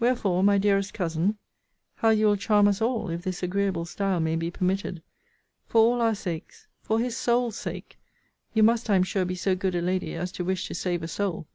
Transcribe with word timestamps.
Wherefore, 0.00 0.42
my 0.42 0.56
dearest 0.56 0.94
cousin, 0.94 1.36
[how 1.96 2.08
you 2.08 2.24
will 2.24 2.36
charm 2.38 2.68
us 2.68 2.80
all, 2.80 3.10
if 3.10 3.20
this 3.20 3.42
agreeable 3.42 3.84
style 3.84 4.18
may 4.18 4.34
be 4.34 4.50
permitted!] 4.50 5.02
for 5.66 5.82
all 5.82 6.00
our 6.00 6.14
sakes, 6.14 6.66
for 6.80 6.98
his 6.98 7.18
soul's 7.18 7.56
sake, 7.56 7.98
[you 8.54 8.62
must, 8.62 8.88
I 8.88 8.96
am 8.96 9.02
sure, 9.02 9.26
be 9.26 9.34
so 9.34 9.54
good 9.54 9.74
a 9.74 9.82
lady, 9.82 10.14
as 10.14 10.32
to 10.32 10.42
wish 10.46 10.66
to 10.68 10.74
save 10.74 11.02
a 11.02 11.08
soul! 11.08 11.48